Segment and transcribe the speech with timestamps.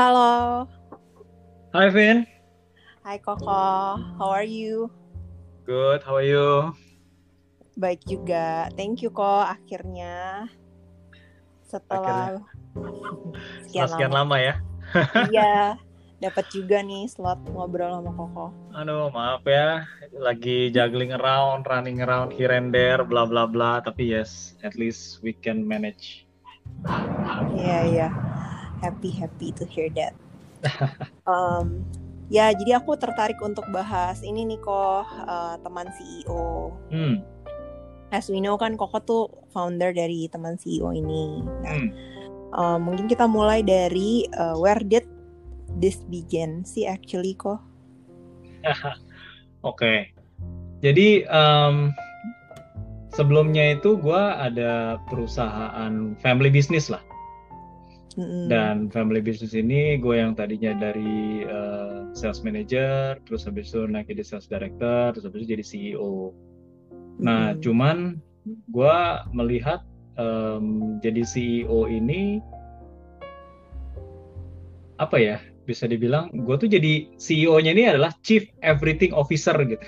[0.00, 0.64] Halo.
[1.76, 2.24] Hi Vin.
[3.04, 4.00] Hai Koko.
[4.16, 4.88] How are you?
[5.68, 6.00] Good.
[6.08, 6.72] How are you?
[7.76, 8.72] Baik juga.
[8.80, 10.48] Thank you kok akhirnya.
[11.68, 12.40] Setelah
[13.68, 14.24] sekian, sekian lama.
[14.24, 14.54] lama ya.
[15.28, 15.76] iya.
[16.24, 18.56] Dapat juga nih slot ngobrol sama Koko.
[18.72, 19.84] Aduh, maaf ya.
[20.16, 23.84] Lagi juggling around, running around here and there, bla bla bla.
[23.84, 26.24] Tapi yes, at least we can manage.
[26.88, 28.08] Iya, yeah, iya.
[28.08, 28.29] Yeah
[28.80, 30.16] happy happy to hear that.
[31.30, 31.84] um,
[32.32, 36.72] ya jadi aku tertarik untuk bahas ini nih kok uh, teman CEO.
[36.88, 37.20] Hmm.
[38.10, 39.24] As we know kan Koko tuh
[39.54, 41.46] founder dari teman CEO ini.
[41.62, 41.88] Nah, hmm.
[42.56, 45.06] uh, mungkin kita mulai dari uh, where did
[45.78, 47.62] this begin sih actually kok?
[49.60, 49.98] Oke, okay.
[50.80, 51.92] jadi um,
[53.12, 57.00] sebelumnya itu gue ada perusahaan family business lah
[58.50, 64.10] dan family business ini gue yang tadinya dari uh, sales manager, terus habis itu naik
[64.10, 66.34] jadi sales director, terus habis itu jadi CEO.
[67.20, 67.62] Nah, mm-hmm.
[67.62, 67.96] cuman
[68.72, 68.98] gue
[69.36, 69.84] melihat
[70.16, 72.40] um, jadi CEO ini
[75.00, 75.38] apa ya?
[75.70, 79.78] Bisa dibilang gue tuh jadi CEO-nya ini adalah Chief Everything Officer gitu.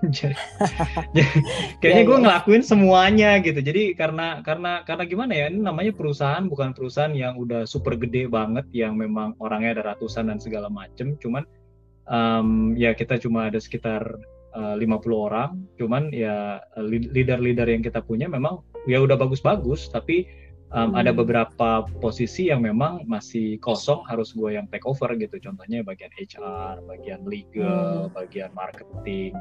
[1.80, 3.60] kayaknya gue ngelakuin semuanya gitu.
[3.60, 5.48] Jadi karena karena karena gimana ya?
[5.48, 10.28] Ini namanya perusahaan bukan perusahaan yang udah super gede banget yang memang orangnya ada ratusan
[10.28, 11.16] dan segala macem.
[11.16, 11.48] Cuman
[12.08, 14.04] um, ya kita cuma ada sekitar
[14.52, 14.84] uh, 50
[15.16, 15.50] orang.
[15.80, 20.24] Cuman ya leader-leader yang kita punya memang ya udah bagus-bagus tapi
[20.70, 20.98] um, hmm.
[20.98, 26.10] ada beberapa posisi yang memang masih kosong harus gue yang take over gitu contohnya bagian
[26.14, 28.14] HR bagian legal hmm.
[28.14, 29.34] bagian marketing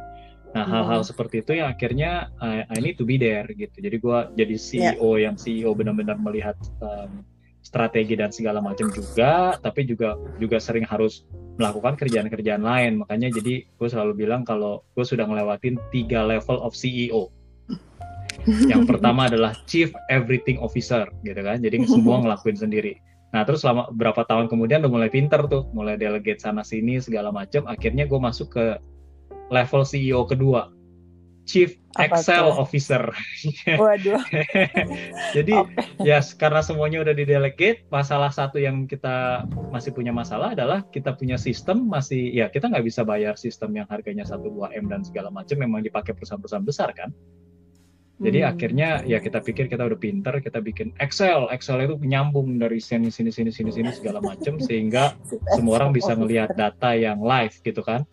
[0.49, 0.73] nah hmm.
[0.73, 1.09] hal-hal hmm.
[1.09, 5.17] seperti itu yang akhirnya I, I need to be there gitu jadi gue jadi CEO
[5.17, 5.29] yeah.
[5.29, 7.21] yang CEO benar-benar melihat um,
[7.61, 13.67] strategi dan segala macam juga tapi juga juga sering harus melakukan kerjaan-kerjaan lain makanya jadi
[13.67, 17.29] gue selalu bilang kalau gue sudah ngelewatin tiga level of CEO
[18.47, 21.59] yang pertama adalah Chief Everything Officer gitu kan.
[21.59, 22.95] Jadi semua ngelakuin sendiri.
[23.29, 27.29] Nah terus selama berapa tahun kemudian udah mulai pinter tuh, mulai delegate sana sini segala
[27.29, 27.67] macam.
[27.69, 28.65] Akhirnya gue masuk ke
[29.49, 30.73] level CEO kedua,
[31.49, 32.61] Chief Apa Excel tuh?
[32.61, 33.03] Officer.
[33.81, 34.21] Waduh.
[35.35, 36.05] Jadi okay.
[36.05, 40.85] ya yes, karena semuanya udah di delegate, masalah satu yang kita masih punya masalah adalah
[40.93, 44.85] kita punya sistem masih ya kita nggak bisa bayar sistem yang harganya satu dua m
[44.85, 47.09] dan segala macam memang dipakai perusahaan-perusahaan besar kan.
[48.19, 48.51] Jadi hmm.
[48.51, 51.47] akhirnya ya kita pikir kita udah pinter, kita bikin Excel.
[51.55, 55.15] Excel itu nyambung dari sini sini sini sini sini segala macam sehingga
[55.55, 58.03] semua orang bisa melihat data yang live gitu kan.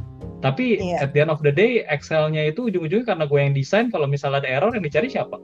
[0.46, 1.02] Tapi yeah.
[1.02, 4.46] at the end of the day Excel-nya itu ujung-ujungnya karena gue yang desain kalau misalnya
[4.46, 5.42] ada error yang dicari siapa?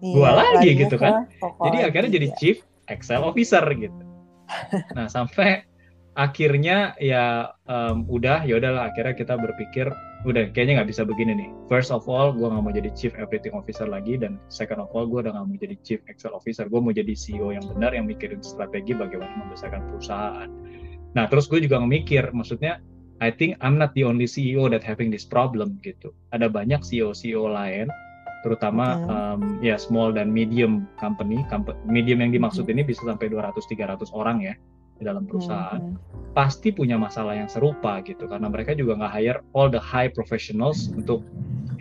[0.00, 1.28] Yeah, gue lagi gitu kan.
[1.40, 4.00] Jadi akhirnya jadi chief Excel officer gitu.
[4.96, 5.68] Nah sampai
[6.16, 9.92] akhirnya ya um, udah ya udahlah akhirnya kita berpikir
[10.28, 11.50] udah kayaknya nggak bisa begini nih.
[11.72, 15.08] First of all, gue nggak mau jadi chief everything officer lagi dan second of all,
[15.08, 16.68] gue udah nggak mau jadi chief Excel officer.
[16.68, 20.48] Gue mau jadi CEO yang benar yang mikirin strategi bagaimana membesarkan perusahaan.
[21.16, 22.84] Nah, terus gue juga mikir, maksudnya
[23.20, 26.12] I think I'm not the only CEO that having this problem gitu.
[26.32, 27.88] Ada banyak CEO-CEO lain,
[28.40, 29.08] terutama okay.
[29.12, 34.40] um, ya small dan medium company, company medium yang dimaksud ini bisa sampai 200-300 orang
[34.40, 34.54] ya
[35.00, 36.09] di dalam perusahaan hmm.
[36.30, 40.90] Pasti punya masalah yang serupa gitu karena mereka juga nggak hire all the high professionals
[40.94, 41.26] untuk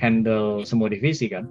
[0.02, 1.46] handle semua divisi kan.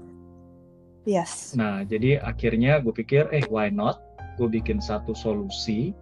[1.06, 1.54] Yes.
[1.54, 4.03] Nah jadi akhirnya gue pikir eh why not
[4.36, 5.94] gue bikin satu solusi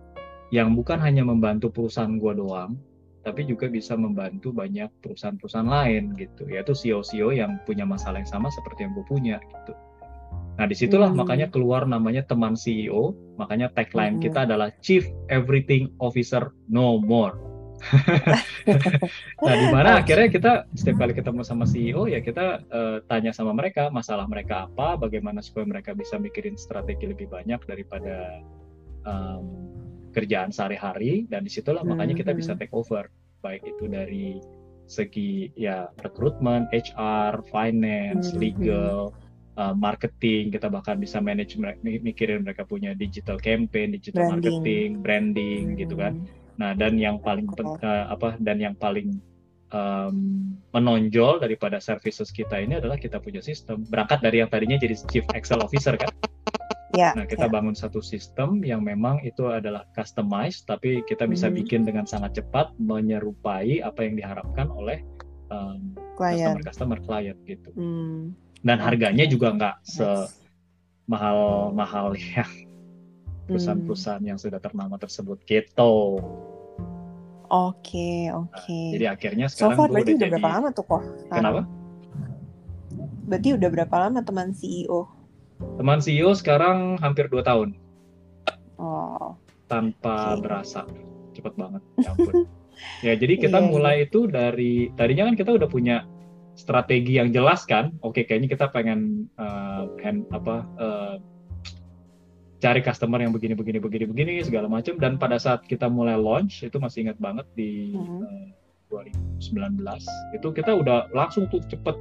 [0.50, 2.78] yang bukan hanya membantu perusahaan gue doang
[3.26, 8.46] tapi juga bisa membantu banyak perusahaan-perusahaan lain gitu yaitu CEO-CEO yang punya masalah yang sama
[8.54, 9.74] seperti yang gue punya gitu.
[10.56, 11.20] Nah, di situlah hmm.
[11.20, 13.12] makanya keluar namanya teman CEO.
[13.36, 14.24] Makanya tagline hmm.
[14.24, 17.36] kita adalah Chief Everything Officer No More.
[19.44, 23.52] nah, di mana akhirnya kita setiap kali ketemu sama CEO ya kita uh, tanya sama
[23.52, 28.40] mereka masalah mereka apa, bagaimana supaya mereka bisa mikirin strategi lebih banyak daripada
[29.04, 29.44] um,
[30.16, 31.92] kerjaan sehari-hari dan di situlah hmm.
[31.92, 32.64] makanya kita bisa hmm.
[32.64, 33.12] take over
[33.44, 34.40] baik itu dari
[34.86, 38.40] segi ya rekrutmen, HR, finance, hmm.
[39.56, 44.32] Uh, marketing, kita bahkan bisa manage mikirin mereka punya digital campaign, digital branding.
[44.32, 45.78] marketing, branding hmm.
[45.80, 46.14] gitu kan.
[46.56, 49.20] Nah, dan yang paling uh, apa dan yang paling
[49.72, 50.16] um,
[50.72, 53.84] menonjol daripada services kita ini adalah kita punya sistem.
[53.88, 56.12] Berangkat dari yang tadinya jadi chief Excel officer kan.
[56.96, 57.52] Ya, nah, kita ya.
[57.52, 61.56] bangun satu sistem yang memang itu adalah customized, tapi kita bisa hmm.
[61.60, 65.04] bikin dengan sangat cepat menyerupai apa yang diharapkan oleh
[65.52, 67.68] um, customer customer client gitu.
[67.76, 72.50] Hmm dan harganya juga nggak semahal mahal yang
[73.46, 74.30] perusahaan-perusahaan hmm.
[74.34, 76.18] yang sudah ternama tersebut gitu.
[77.46, 78.74] Oke, oke.
[78.74, 81.02] Nah, jadi akhirnya sekarang so far, berarti udah, udah berapa lama tuh kok?
[81.30, 81.62] Kenapa?
[83.30, 85.06] Berarti udah berapa lama teman CEO?
[85.78, 87.78] Teman CEO sekarang hampir dua tahun.
[88.82, 89.38] Oh.
[89.70, 90.42] Tanpa okay.
[90.42, 90.82] berasa,
[91.38, 91.82] cepet banget.
[92.02, 92.34] Ya ampun.
[93.00, 93.70] ya jadi kita yeah, iya.
[93.72, 96.02] mulai itu dari tadinya kan kita udah punya
[96.56, 97.94] strategi yang jelas kan.
[98.00, 101.14] Oke, kayaknya kita pengen uh, hand apa uh,
[102.58, 106.64] cari customer yang begini begini begini begini segala macam dan pada saat kita mulai launch
[106.64, 108.48] itu masih ingat banget di uh,
[108.88, 109.84] 2019
[110.32, 111.94] itu kita udah langsung tuh cepet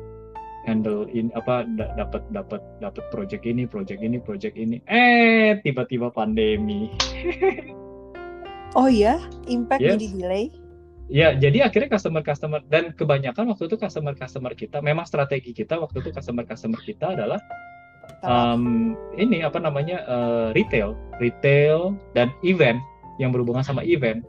[0.66, 6.90] handle in apa dapat dapat dapat project ini project ini project ini eh tiba-tiba pandemi
[8.80, 10.00] oh ya impact yes.
[10.00, 10.46] jadi delay
[11.06, 16.10] Ya, jadi akhirnya customer-customer dan kebanyakan waktu itu customer-customer kita, memang strategi kita waktu itu
[16.10, 17.38] customer-customer kita adalah
[18.25, 22.81] um, ini apa namanya uh, retail, retail dan event
[23.22, 24.25] yang berhubungan sama event.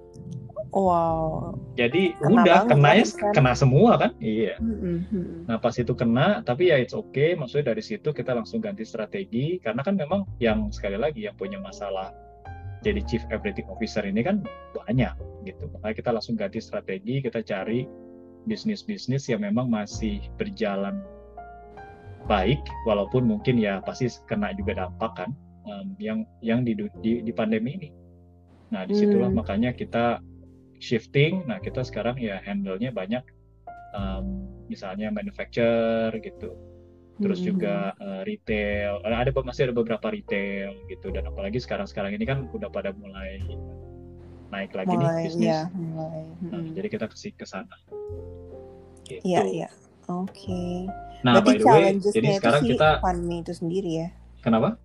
[0.77, 1.57] Wow.
[1.81, 3.33] Jadi kena udah kena ya kan?
[3.33, 4.13] kena semua kan?
[4.21, 4.61] Iya.
[4.61, 5.49] Mm-hmm.
[5.49, 7.33] Nah pas itu kena, tapi ya it's okay.
[7.33, 11.57] Maksudnya dari situ kita langsung ganti strategi karena kan memang yang sekali lagi yang punya
[11.57, 12.13] masalah
[12.87, 15.11] jadi chief everything officer ini kan banyak
[15.43, 15.67] gitu.
[15.75, 17.83] Makanya kita langsung ganti strategi, kita cari
[18.47, 21.03] bisnis-bisnis yang memang masih berjalan
[22.31, 25.31] baik walaupun mungkin ya pasti kena juga dampak kan
[25.67, 27.91] um, yang yang di, di di pandemi ini.
[28.71, 29.39] Nah di situlah hmm.
[29.43, 30.23] makanya kita
[30.79, 31.43] shifting.
[31.51, 33.23] Nah kita sekarang ya handle-nya banyak
[33.95, 36.55] um, misalnya manufacture gitu,
[37.17, 37.47] terus hmm.
[37.47, 39.01] juga uh, retail.
[39.05, 43.41] Ada masih ada beberapa retail gitu dan apalagi sekarang sekarang ini kan udah pada mulai
[44.53, 45.49] naik lagi mulai, nih bisnis.
[45.49, 46.23] Ya, mulai.
[46.41, 46.51] Hmm.
[46.53, 47.77] Nah, jadi kita kasih ke sana.
[49.07, 49.23] Gitu.
[49.27, 49.69] Iya iya.
[50.07, 50.31] Oke.
[50.31, 50.75] Okay.
[51.27, 54.09] Nah, Berarti by the way, jadi sekarang si kita pandemi itu sendiri ya.
[54.45, 54.79] Kenapa?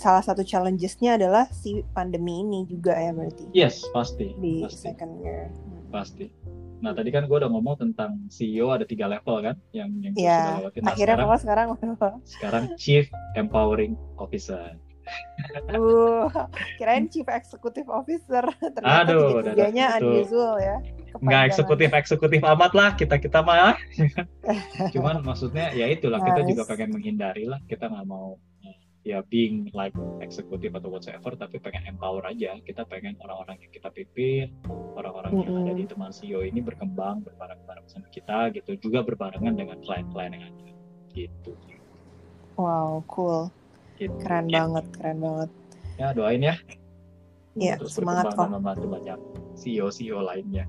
[0.00, 3.44] Salah satu challengesnya adalah si pandemi ini juga ya berarti.
[3.52, 4.32] Yes, pasti.
[4.40, 4.88] Di pasti.
[4.88, 5.52] second year.
[5.52, 5.92] Hmm.
[5.92, 6.26] Pasti.
[6.84, 10.60] Nah tadi kan gue udah ngomong tentang CEO ada tiga level kan, yang yang yeah.
[10.60, 10.80] sudah lewatin.
[10.84, 11.68] Nah, Akhirnya sekarang, sekarang
[12.28, 13.08] sekarang Chief
[13.40, 14.76] Empowering Officer.
[15.72, 16.28] uh,
[16.76, 18.44] kirain Chief Executive Officer.
[18.76, 20.76] Ternyata Aduh, tiga-tiganya unusual ya
[21.22, 23.78] nggak eksekutif eksekutif amat lah kita kita mah
[24.94, 26.26] cuman maksudnya ya itulah nice.
[26.34, 28.34] kita juga pengen menghindari lah kita nggak mau
[29.04, 29.92] ya being like
[30.24, 34.48] eksekutif atau whatsoever tapi pengen empower aja kita pengen orang-orang yang kita pimpin
[34.96, 35.52] orang-orang mm -hmm.
[35.52, 40.32] yang ada di teman CEO ini berkembang berbareng-bareng sama kita gitu juga berbarengan dengan klien-klien
[40.32, 40.72] yang ada
[41.12, 41.52] gitu
[42.56, 43.52] wow cool
[44.00, 44.16] gitu.
[44.24, 44.64] keren ya.
[44.64, 45.50] banget keren banget
[46.00, 46.56] ya doain ya
[47.54, 48.50] Iya, semangat kok.
[48.50, 49.18] membantu banyak
[49.54, 50.66] CEO-CEO lainnya.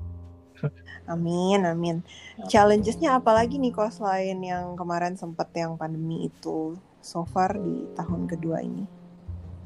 [1.11, 2.05] Amin, amin.
[2.47, 7.85] Challengesnya apa lagi nih kok selain yang kemarin sempat yang pandemi itu so far di
[7.93, 8.83] tahun kedua ini?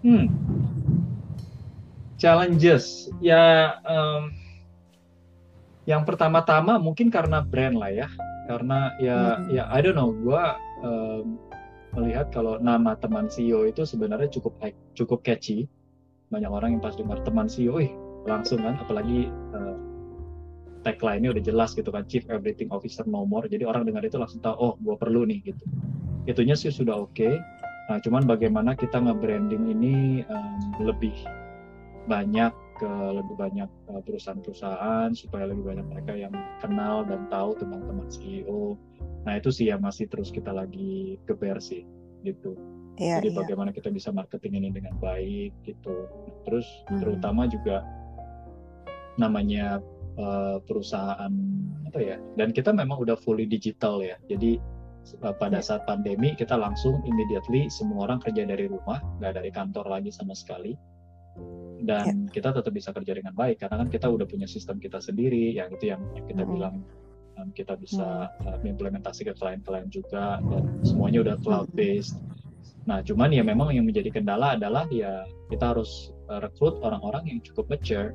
[0.04, 0.28] Hmm.
[2.20, 4.36] Challenges ya um,
[5.88, 8.08] yang pertama-tama mungkin karena brand lah ya,
[8.52, 9.56] karena ya hmm.
[9.56, 10.44] ya I don't know, gue
[10.84, 11.40] um,
[11.96, 14.60] melihat kalau nama teman CEO itu sebenarnya cukup
[15.00, 15.72] cukup catchy.
[16.30, 17.90] Banyak orang yang pas dengar teman CEO, ih
[18.28, 19.80] langsung kan, apalagi uh,
[20.84, 24.40] tagline-nya udah jelas gitu kan Chief Everything Officer No More jadi orang dengar itu langsung
[24.40, 25.64] tahu oh gue perlu nih gitu
[26.28, 27.40] itunya sih sudah oke okay.
[27.88, 31.16] nah cuman bagaimana kita nge-branding ini um, lebih
[32.10, 36.34] banyak ke lebih banyak uh, perusahaan-perusahaan supaya lebih banyak mereka yang
[36.64, 38.80] kenal dan tahu teman-teman CEO
[39.28, 41.84] nah itu sih yang masih terus kita lagi geber sih
[42.24, 42.56] gitu
[42.96, 43.38] yeah, jadi yeah.
[43.44, 46.08] bagaimana kita bisa marketing ini dengan baik gitu
[46.48, 47.04] terus hmm.
[47.04, 47.84] terutama juga
[49.20, 49.84] namanya
[50.16, 51.32] uh, perusahaan
[51.84, 54.64] apa ya dan kita memang udah fully digital ya jadi
[55.20, 60.14] pada saat pandemi kita langsung immediately semua orang kerja dari rumah nggak dari kantor lagi
[60.14, 60.78] sama sekali
[61.88, 62.32] dan ya.
[62.36, 65.72] kita tetap bisa kerja dengan baik karena kan kita udah punya sistem kita sendiri yang
[65.72, 66.52] itu yang, yang kita hmm.
[66.52, 66.76] bilang
[67.40, 72.20] um, kita bisa uh, implementasi ke klien-klien juga dan semuanya udah cloud based
[72.84, 77.72] nah cuman ya memang yang menjadi kendala adalah ya kita harus rekrut orang-orang yang cukup
[77.72, 78.12] mature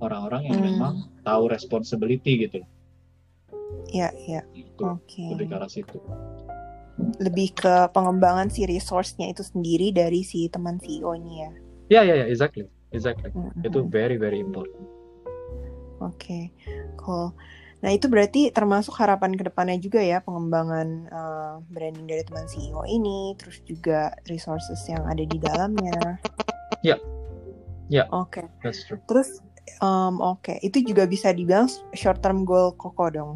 [0.00, 0.66] orang-orang yang hmm.
[0.74, 0.94] memang
[1.26, 2.62] tahu responsibility gitu.
[3.88, 4.40] Iya, iya.
[4.80, 5.04] Oke.
[5.04, 5.28] Okay.
[5.32, 5.98] Lebih ke arah situ.
[7.22, 11.52] Lebih ke pengembangan si resource-nya itu sendiri dari si teman CEO-nya ya.
[11.88, 12.66] Iya, iya, iya, exactly.
[12.92, 13.32] Exactly.
[13.32, 13.68] Mm-hmm.
[13.68, 14.84] Itu very very important.
[15.98, 16.44] Oke, okay.
[17.00, 17.34] cool.
[17.82, 22.82] Nah itu berarti termasuk harapan ke depannya juga ya pengembangan uh, branding dari teman CEO
[22.86, 26.18] ini, terus juga resources yang ada di dalamnya.
[26.80, 26.98] Ya, yeah.
[27.90, 28.04] ya.
[28.04, 28.06] Yeah.
[28.14, 28.42] Oke.
[28.42, 28.46] Okay.
[28.62, 29.02] That's true.
[29.10, 29.42] Terus
[29.78, 30.58] Um, Oke, okay.
[30.64, 33.32] itu juga bisa dibilang short term goal Koko dong.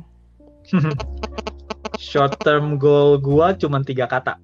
[2.13, 4.37] Short term goal gua cuma tiga kata.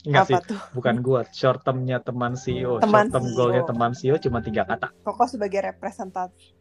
[0.00, 0.60] Enggak sih, tuh?
[0.72, 1.20] bukan gua.
[1.28, 2.80] Short termnya teman CEO.
[2.80, 3.36] Teman short term CEO.
[3.36, 4.88] goalnya teman CEO cuma tiga kata.
[5.04, 6.56] Koko sebagai representasi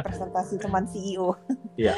[0.00, 1.36] representasi teman CEO.
[1.76, 1.96] Iya.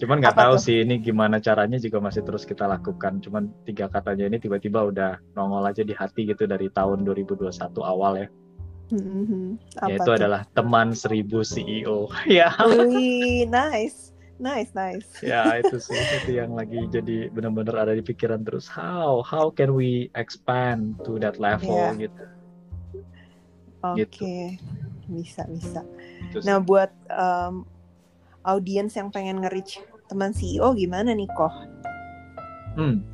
[0.00, 0.64] Cuman nggak tahu tuh?
[0.64, 3.20] sih ini gimana caranya juga masih terus kita lakukan.
[3.20, 8.12] Cuman tiga katanya ini tiba-tiba udah nongol aja di hati gitu dari tahun 2021 awal
[8.16, 8.28] ya.
[8.90, 9.44] Mm-hmm.
[9.86, 10.16] Yaitu tuh?
[10.16, 12.08] adalah teman seribu CEO.
[12.28, 12.52] ya.
[12.64, 14.09] Wih, nice.
[14.40, 15.04] Nice, nice.
[15.20, 18.64] ya itu sih itu yang lagi jadi benar-benar ada di pikiran terus.
[18.64, 22.08] How how can we expand to that level yeah.
[22.08, 22.24] gitu.
[23.84, 24.44] Oke, okay.
[24.56, 25.12] gitu.
[25.12, 25.80] bisa bisa.
[26.32, 27.68] Terus, nah buat um,
[28.48, 31.52] audiens yang pengen nge-reach teman CEO gimana nih kok?
[32.80, 33.04] Hmm,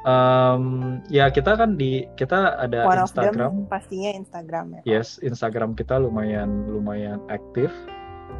[0.00, 3.68] Um, ya kita kan di kita ada One Instagram.
[3.68, 4.96] pastinya Instagram ya.
[4.96, 7.68] Yes, Instagram kita lumayan lumayan aktif.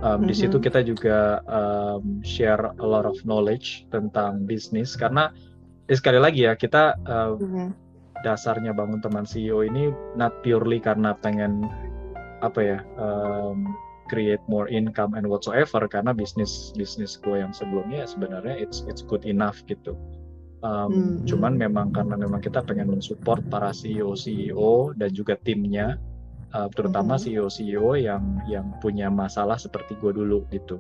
[0.00, 0.28] Um, mm-hmm.
[0.30, 5.34] Di situ kita juga um, share a lot of knowledge tentang bisnis karena
[5.90, 7.68] eh, sekali lagi ya kita uh, mm-hmm.
[8.22, 11.68] dasarnya bangun teman CEO ini not purely karena pengen
[12.40, 13.68] apa ya um,
[14.08, 19.22] create more income and whatsoever karena bisnis bisnis gue yang sebelumnya sebenarnya it's it's good
[19.28, 19.94] enough gitu
[20.60, 21.16] Um, hmm.
[21.24, 25.96] Cuman memang karena memang kita pengen mensupport para CEO CEO dan juga timnya,
[26.54, 27.16] uh, terutama.
[27.20, 30.78] CEO CEO yang yang punya masalah seperti gue dulu gitu.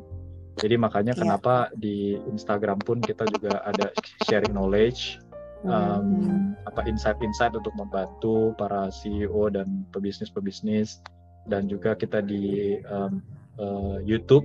[0.60, 1.20] Jadi makanya yeah.
[1.24, 3.94] kenapa di Instagram pun kita juga ada
[4.28, 5.22] sharing knowledge,
[5.64, 6.68] um, hmm.
[6.68, 11.00] apa insight-insight untuk membantu para CEO dan pebisnis-pebisnis
[11.48, 13.24] dan juga kita di um,
[13.56, 14.44] uh, YouTube.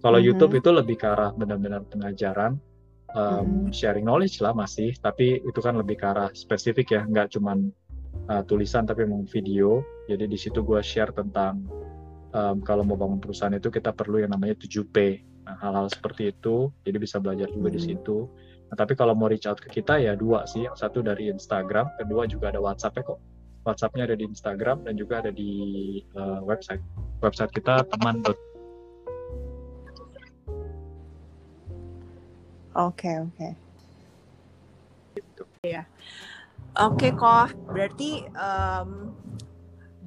[0.00, 0.26] Kalau hmm.
[0.30, 2.60] YouTube itu lebih ke arah benar-benar pengajaran
[3.14, 3.72] um, hmm.
[3.74, 7.70] sharing knowledge lah masih tapi itu kan lebih ke arah spesifik ya nggak cuman
[8.30, 11.62] uh, tulisan tapi memang video jadi di situ gue share tentang
[12.34, 16.74] um, kalau mau bangun perusahaan itu kita perlu yang namanya 7P nah, hal-hal seperti itu
[16.82, 17.76] jadi bisa belajar juga hmm.
[17.78, 18.26] di situ
[18.70, 21.86] nah, tapi kalau mau reach out ke kita ya dua sih yang satu dari Instagram
[22.02, 23.22] kedua juga ada WhatsApp kok
[23.62, 25.52] WhatsAppnya ada di Instagram dan juga ada di
[26.18, 26.82] uh, website
[27.22, 28.24] website kita teman
[32.70, 33.48] Oke, oke.
[35.18, 35.42] Gitu.
[35.66, 35.82] Iya.
[36.78, 39.10] Oke kok, berarti um,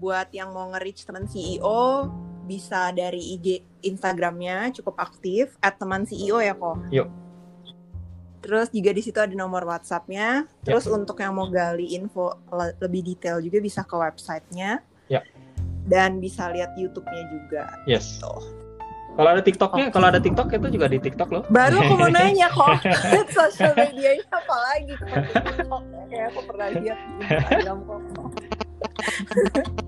[0.04, 2.12] buat yang mau nge-reach teman CEO
[2.44, 6.76] bisa dari IG Instagramnya cukup aktif at teman CEO ya kok.
[6.92, 7.08] Yuk.
[8.44, 10.44] Terus juga di situ ada nomor WhatsAppnya.
[10.68, 10.92] Terus ya.
[10.92, 14.84] untuk yang mau gali info le lebih detail juga bisa ke websitenya.
[15.08, 15.24] Ya.
[15.88, 17.64] Dan bisa lihat YouTube-nya juga.
[17.88, 18.20] Yes.
[19.14, 19.94] Kalau ada TikToknya, okay.
[19.94, 21.44] kalau ada TikTok itu juga di TikTok loh.
[21.48, 22.82] Baru aku mau nanya kok,
[23.38, 24.94] sosial medianya apa lagi?
[26.10, 28.02] Kayak aku pernah lihat di Instagram kok.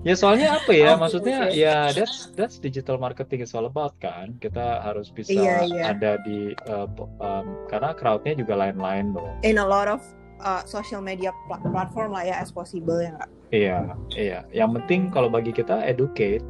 [0.08, 0.96] Ya soalnya apa ya?
[0.96, 1.62] Oh, Maksudnya okay.
[1.62, 4.36] ya that's that's digital marketing is all about kan.
[4.40, 5.92] Kita harus bisa yeah, yeah.
[5.92, 6.88] ada di uh,
[7.20, 9.30] um, karena crowdnya juga lain-lain loh.
[9.44, 10.00] In a lot of
[10.40, 13.30] uh, social media platform lah ya as possible ya nggak?
[13.54, 13.78] Iya,
[14.18, 14.38] iya.
[14.50, 16.42] Yang penting kalau bagi kita educate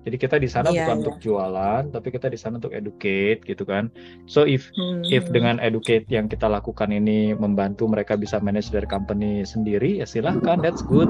[0.00, 1.02] jadi kita di sana yeah, bukan yeah.
[1.04, 3.92] untuk jualan, tapi kita di sana untuk educate gitu kan.
[4.24, 5.04] So if hmm.
[5.12, 10.08] if dengan educate yang kita lakukan ini membantu mereka bisa manage their company sendiri, ya
[10.08, 11.08] silahkan, that's good.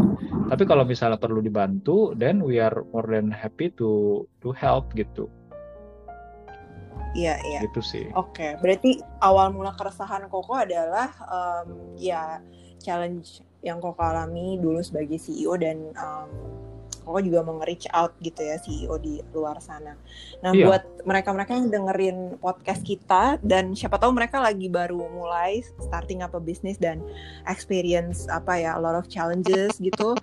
[0.51, 5.31] Tapi kalau misalnya perlu dibantu, then we are more than happy to to help gitu.
[7.15, 7.61] Iya iya.
[7.63, 8.07] Gitu sih.
[8.19, 8.51] Oke, okay.
[8.59, 12.43] berarti awal mula keresahan Koko adalah um, ya
[12.83, 16.31] challenge yang Koko alami dulu sebagai CEO dan um,
[17.11, 19.99] Koko juga mau nge-reach out gitu ya CEO di luar sana.
[20.47, 20.71] Nah, iya.
[20.71, 26.39] buat mereka-mereka yang dengerin podcast kita dan siapa tahu mereka lagi baru mulai starting apa
[26.39, 27.03] bisnis dan
[27.51, 30.15] experience apa ya a lot of challenges gitu.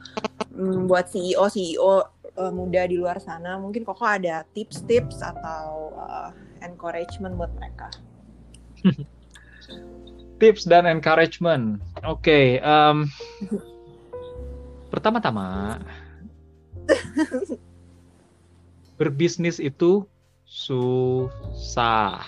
[0.56, 2.08] Hmm, buat CEO CEO
[2.39, 6.32] uh, muda di luar sana, mungkin Koko ada tips-tips atau uh,
[6.63, 7.91] encouragement buat mereka.
[10.39, 11.84] tips dan encouragement.
[12.08, 13.10] Oke, okay, um,
[14.94, 15.77] pertama-tama
[19.00, 20.08] berbisnis itu
[20.48, 22.24] susah.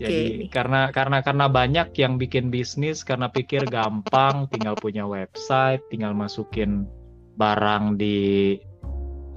[0.00, 0.48] Jadi okay.
[0.48, 6.88] karena karena karena banyak yang bikin bisnis karena pikir gampang, tinggal punya website, tinggal masukin
[7.36, 8.56] barang di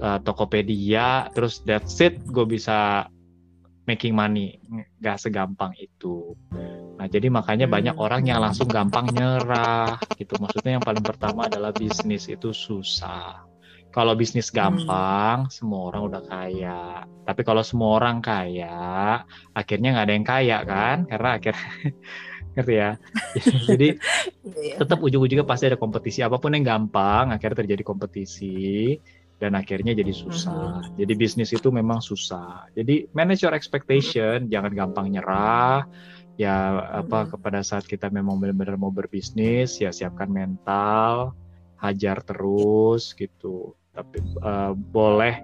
[0.00, 3.04] uh, Tokopedia, terus that's it, gue bisa
[3.84, 4.56] making money.
[5.04, 6.32] Gak segampang itu.
[7.04, 7.74] Nah jadi makanya hmm.
[7.76, 10.40] banyak orang yang langsung gampang nyerah gitu.
[10.40, 13.44] Maksudnya yang paling pertama adalah bisnis itu susah
[13.92, 14.56] kalau bisnis hmm.
[14.56, 15.52] gampang, hmm.
[15.52, 17.04] semua orang udah kaya.
[17.28, 19.20] Tapi kalau semua orang kaya,
[19.52, 20.96] akhirnya nggak ada yang kaya kan?
[21.04, 21.68] Karena akhirnya
[22.56, 22.90] ngerti ya.
[23.68, 23.88] Jadi
[24.64, 24.76] iya.
[24.80, 26.24] tetap ujung-ujungnya pasti ada kompetisi.
[26.24, 28.96] Apa pun yang gampang, akhirnya terjadi kompetisi
[29.38, 30.80] dan akhirnya jadi susah.
[30.80, 30.94] Hmm.
[30.94, 32.70] Jadi bisnis itu memang susah.
[32.72, 35.84] Jadi manage your expectation, jangan gampang nyerah,
[36.34, 41.34] ya apa kepada saat kita memang benar-benar mau berbisnis ya siapkan mental
[41.78, 43.76] hajar terus gitu.
[43.94, 45.38] Tapi uh, boleh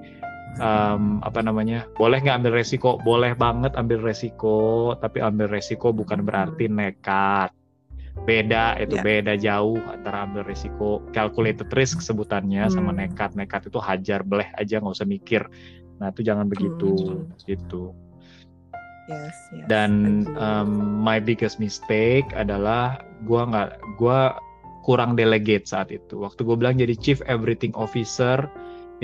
[0.59, 2.99] um, apa namanya boleh nggak ambil resiko?
[3.07, 7.55] Boleh banget ambil resiko tapi ambil resiko bukan berarti nekat.
[8.27, 9.07] Beda itu yeah.
[9.07, 12.75] beda jauh antara ambil resiko calculated risk sebutannya hmm.
[12.75, 13.39] sama nekat.
[13.39, 15.47] Nekat itu hajar boleh aja nggak usah mikir.
[16.03, 17.47] Nah itu jangan begitu hmm.
[17.47, 17.95] gitu
[19.11, 19.67] yes, yes.
[19.67, 24.39] dan um, my biggest mistake adalah gua nggak gua
[24.81, 28.49] kurang delegate saat itu waktu gue bilang jadi chief everything officer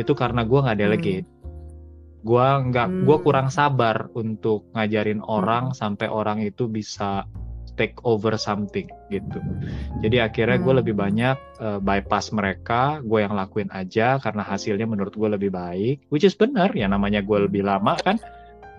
[0.00, 0.86] itu karena gue nggak hmm.
[0.88, 2.24] delegate hmm.
[2.24, 3.02] gue nggak hmm.
[3.04, 5.76] gue kurang sabar untuk ngajarin orang hmm.
[5.76, 7.28] sampai orang itu bisa
[7.76, 9.36] take over something gitu.
[10.00, 10.80] Jadi akhirnya gue hmm.
[10.80, 16.08] lebih banyak uh, bypass mereka, gue yang lakuin aja karena hasilnya menurut gue lebih baik.
[16.08, 18.16] Which is benar ya namanya gue lebih lama kan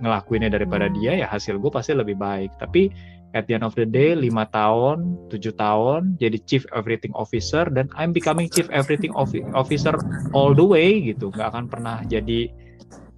[0.01, 2.53] ngelakuinnya daripada dia ya hasil gue pasti lebih baik.
[2.61, 2.89] Tapi
[3.35, 7.91] at the end of the day lima tahun tujuh tahun jadi chief everything officer dan
[7.99, 9.11] I'm becoming chief everything
[9.53, 9.93] officer
[10.31, 11.33] all the way gitu.
[11.33, 12.49] Nggak akan pernah jadi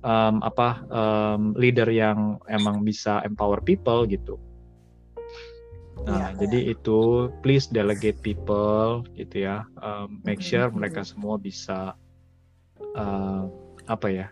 [0.01, 4.39] um, apa um, leader yang emang bisa empower people gitu.
[6.07, 9.67] Nah ya, jadi itu please delegate people gitu ya.
[9.83, 11.93] Um, make sure mereka semua bisa
[12.95, 13.43] uh,
[13.89, 14.27] apa ya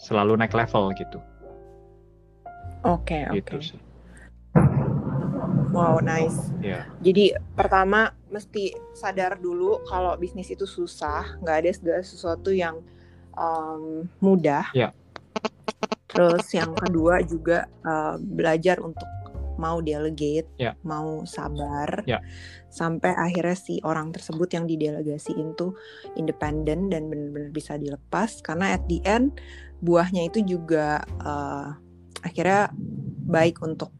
[0.00, 1.20] selalu naik level gitu
[2.82, 3.66] Oke, okay, gitu oke.
[3.70, 3.80] Okay.
[5.72, 6.52] Wow, nice.
[6.60, 6.84] Yeah.
[7.00, 12.84] Jadi pertama mesti sadar dulu kalau bisnis itu susah, nggak ada segala sesuatu yang
[13.32, 14.68] um, mudah.
[14.76, 14.92] Yeah.
[16.12, 19.08] Terus yang kedua juga uh, belajar untuk
[19.56, 20.76] mau delegate, yeah.
[20.84, 22.20] mau sabar, yeah.
[22.68, 25.72] sampai akhirnya si orang tersebut yang didelegasiin tuh
[26.20, 28.44] independen dan benar-benar bisa dilepas.
[28.44, 29.40] Karena at the end
[29.80, 31.72] buahnya itu juga uh,
[32.22, 32.70] akhirnya
[33.26, 33.90] baik untuk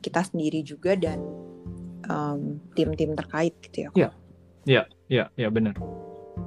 [0.00, 1.20] kita sendiri juga dan
[2.74, 3.90] tim tim-tim terkait gitu ya.
[3.94, 4.10] Iya,
[4.66, 5.78] iya, iya, ya benar.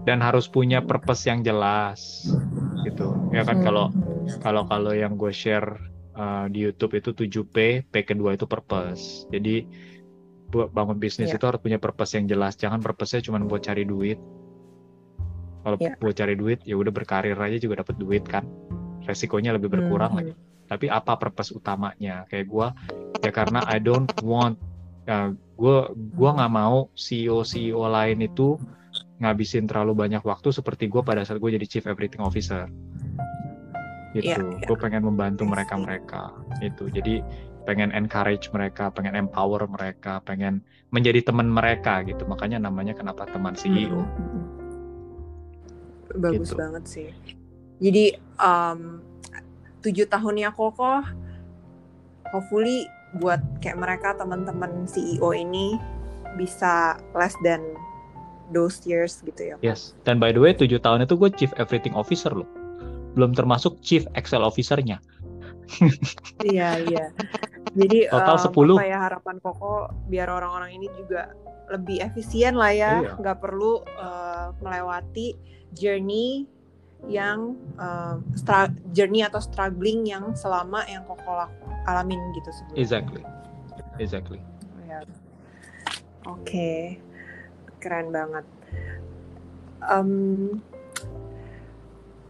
[0.03, 2.27] Dan harus punya purpose yang jelas
[2.83, 3.15] gitu.
[3.31, 3.65] Ya kan hmm.
[3.65, 3.85] kalau
[4.43, 5.79] kalau kalau yang gue share
[6.19, 9.23] uh, di YouTube itu 7P, P kedua itu purpose.
[9.31, 9.63] Jadi
[10.51, 11.39] buat bangun bisnis yeah.
[11.39, 12.59] itu harus punya purpose yang jelas.
[12.59, 14.19] Jangan purpose-nya cuma buat cari duit.
[15.63, 15.95] Kalau yeah.
[16.03, 18.43] buat cari duit ya udah berkarir aja juga dapat duit kan.
[19.07, 20.19] Resikonya lebih berkurang hmm.
[20.19, 20.33] lagi
[20.67, 22.27] tapi apa purpose utamanya?
[22.27, 22.67] Kayak gue
[23.23, 24.59] ya karena I don't want
[25.03, 28.55] ya gue gue nggak mau CEO CEO lain itu
[29.23, 32.67] ngabisin terlalu banyak waktu seperti gue pada saat gue jadi chief everything officer.
[34.13, 34.29] Gitu.
[34.29, 34.67] Yeah, yeah.
[34.67, 36.21] gue pengen membantu mereka mereka
[36.61, 37.25] itu jadi
[37.63, 42.27] pengen encourage mereka pengen empower mereka pengen menjadi teman mereka gitu.
[42.27, 44.43] Makanya namanya kenapa teman CEO hmm, hmm.
[46.21, 46.59] bagus gitu.
[46.59, 47.09] banget sih.
[47.81, 49.01] Jadi um,
[49.83, 51.03] tujuh tahunnya kokoh
[52.31, 52.87] hopefully
[53.21, 55.77] buat kayak mereka teman-teman CEO ini
[56.33, 57.61] bisa less than
[58.49, 59.55] those years gitu ya.
[59.61, 59.93] Yes.
[60.03, 62.49] Dan by the way, tujuh tahun itu gue chief everything officer loh.
[63.13, 64.97] Belum termasuk chief Excel officernya.
[66.53, 67.13] iya iya.
[67.77, 68.81] Jadi total um, 10.
[68.81, 71.33] Apa ya harapan Koko biar orang-orang ini juga
[71.71, 73.11] lebih efisien lah ya, iya.
[73.17, 75.33] nggak perlu uh, melewati
[75.73, 76.45] journey
[77.11, 78.19] yang uh,
[78.95, 81.51] journey atau struggling yang selama yang koko
[81.87, 82.79] alamin gitu sebelumnya.
[82.79, 83.21] Exactly,
[83.99, 84.39] exactly.
[84.87, 85.03] Ya.
[86.23, 86.79] Oke, okay.
[87.83, 88.45] keren banget.
[89.83, 90.63] Um,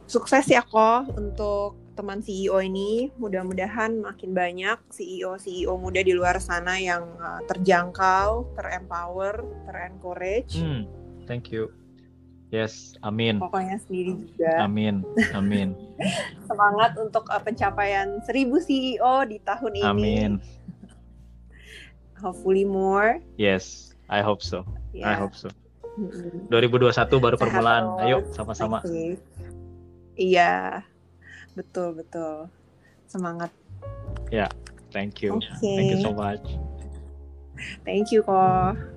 [0.10, 3.14] sukses ya kok untuk teman CEO ini.
[3.22, 10.58] Mudah-mudahan makin banyak CEO CEO muda di luar sana yang uh, terjangkau, terempower, terencourage.
[10.58, 10.90] Hmm,
[11.30, 11.70] thank you.
[12.54, 13.42] Yes, amin.
[13.42, 14.62] Pokoknya sendiri juga.
[14.62, 15.02] Amin,
[15.34, 15.74] amin.
[16.50, 18.30] Semangat untuk uh, pencapaian 1000
[18.70, 19.82] CEO di tahun ini.
[19.82, 20.32] Amin.
[22.22, 23.18] Hopefully more.
[23.42, 24.70] Yes, I hope so.
[24.94, 25.10] Yeah.
[25.10, 25.50] I hope so.
[26.54, 27.98] 2021 baru permulaan.
[28.06, 28.86] Ayo sama-sama.
[30.14, 30.86] Iya.
[31.58, 32.54] Betul, betul.
[33.10, 33.50] Semangat.
[34.30, 34.50] Ya, yeah,
[34.94, 35.42] thank you.
[35.42, 35.58] Okay.
[35.74, 36.46] Thank you so much.
[37.82, 38.93] Thank you kok.